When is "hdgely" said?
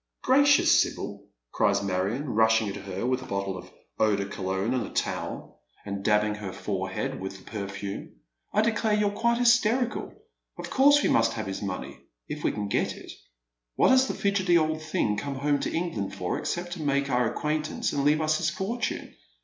14.15-14.59